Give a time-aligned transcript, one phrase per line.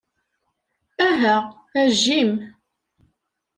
[1.09, 1.35] Aha,
[1.81, 2.31] a Jim.